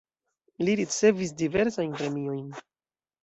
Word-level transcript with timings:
Li 0.67 0.73
ricevis 0.79 1.33
diversajn 1.43 1.93
premiojn. 1.99 2.49